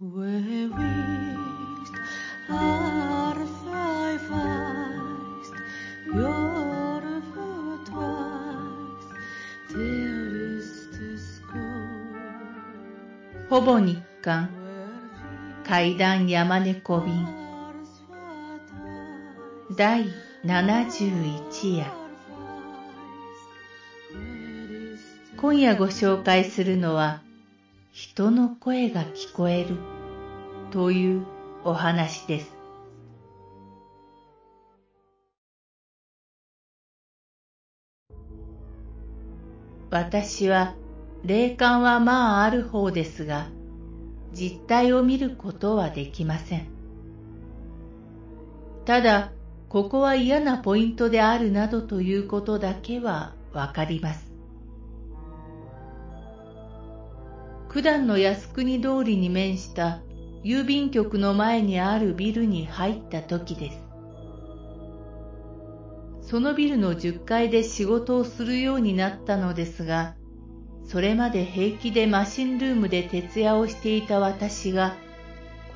[0.00, 0.06] ほ
[13.60, 14.50] ぼ日刊
[15.66, 17.26] 階段山猫便
[19.76, 20.04] 第
[20.44, 21.92] 71夜
[25.36, 27.20] 今夜ご紹介するのは
[27.90, 29.76] 人の声が聞こえる
[30.70, 31.26] という
[31.64, 32.58] お話です。
[39.90, 40.74] 私は
[41.24, 43.48] 霊感はまあある方ですが、
[44.32, 46.68] 実態を見ることはできません。
[48.84, 49.32] ただ、
[49.68, 54.37] ここは嫌なポイントであるなどということだけはわかります。
[57.70, 60.00] 九段の靖国通りに面した
[60.42, 63.88] 郵便局の前にあるビルに入った時です。
[66.22, 70.14] そのビルの10階で仕事をするようになったのですが、
[70.86, 74.94] それまで平気でマシンルームで徹夜をしていた私が、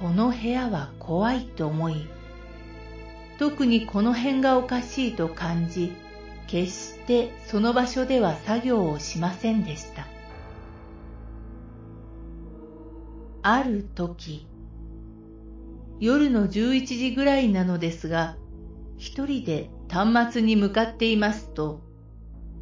[0.00, 2.06] この部屋は怖いと思い、
[3.38, 5.92] 特にこの辺がおかしいと感じ、
[6.46, 10.11] 決してその場所では作業をしませんでした。
[13.44, 14.46] ある時、
[15.98, 18.36] 夜の11時ぐらいなのですが、
[18.98, 21.80] 一人で端末に向かっていますと、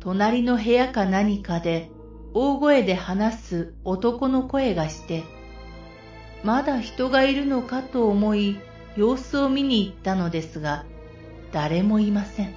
[0.00, 1.91] 隣の部屋か何かで
[2.33, 5.25] 大声で話す男の声がして、
[6.45, 8.56] まだ人がいるのかと思い
[8.97, 10.87] 様子を見に行ったのですが、
[11.53, 12.55] 誰もいません。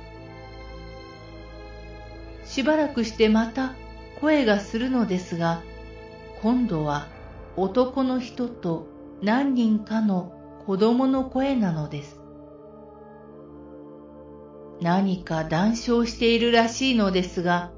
[2.46, 3.74] しばらくしてまた
[4.22, 5.62] 声がするのですが、
[6.42, 7.08] 今度は
[7.56, 8.88] 男の人と
[9.22, 10.34] 何人かの
[10.66, 12.20] 子供の声なのです。
[14.82, 17.72] 何か談笑しているらしいのですが、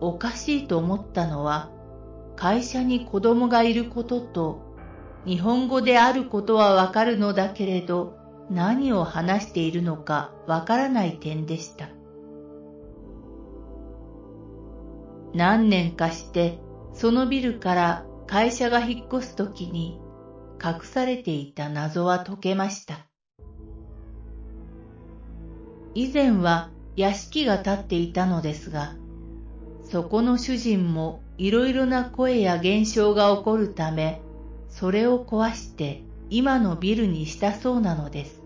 [0.00, 1.70] おかしいと思ったのは、
[2.34, 4.62] 会社に子供がいることと、
[5.26, 8.16] 日本語であることはわかるのだけれど、
[8.48, 11.90] 何を話しているのかわからない点でした。
[15.34, 16.58] 何年かして、
[16.94, 19.98] そのビルから会社が引っ越すときに、
[20.64, 23.08] 隠されていた謎は解けました。
[25.96, 28.94] 以前は屋敷が建っていたのですが、
[29.82, 34.22] そこの主人もいろいろな声や現象が起こるため、
[34.68, 38.42] それを壊して今のビルにしたそうなのです。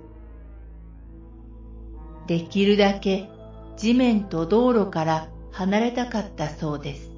[2.26, 3.28] できるだけ
[3.76, 7.13] 地面と道路から離れたかったそうです。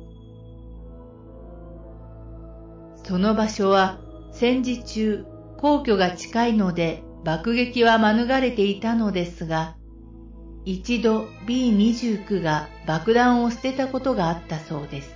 [3.07, 4.01] その場所は
[4.33, 5.27] 戦時中
[5.59, 9.77] 皇居が近いので爆撃は免れていたのですが、
[10.65, 15.15] 一度 B29 が爆弾を捨てたことがあったそうです。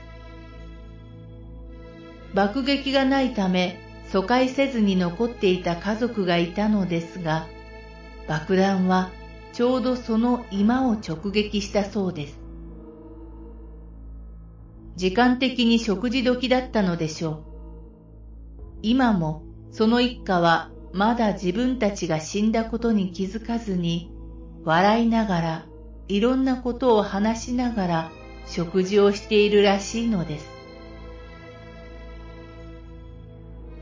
[2.33, 7.49] 爆撃がないため疎開せずに残っていた家族がいたのですが、
[8.28, 9.11] 爆弾は
[9.53, 12.39] ちょうどその今を直撃したそうです。
[14.95, 17.50] 時間的に食事時だったのでしょう。
[18.83, 24.11] 今もその一家はまだ自分たちが死んだことに気づかずに
[24.65, 25.67] 笑いながら、
[26.09, 28.13] いろんなことを話しながら
[28.47, 30.51] 食事をしているらしいのです。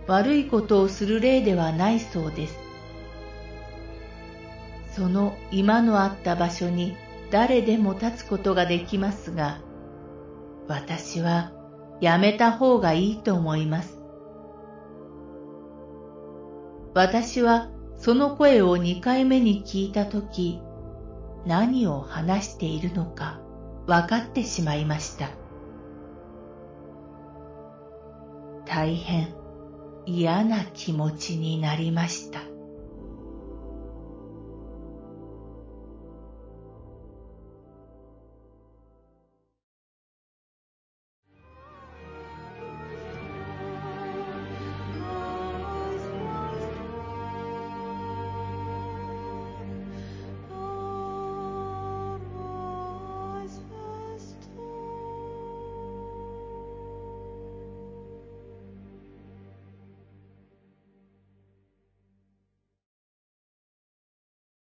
[0.06, 2.58] 悪いことをする例ではないそうです。
[4.92, 6.96] その今のあった場所に
[7.30, 9.60] 誰でも立つことができますが、
[10.66, 11.52] 私は
[12.00, 13.97] やめた方がいいと思います。
[16.94, 20.60] 私はその声を2回目に聞いたとき、
[21.46, 23.40] 何を話しているのか
[23.86, 25.30] 分かってしまいました。
[28.66, 29.34] 大変
[30.06, 32.40] 嫌な気持ちになりました。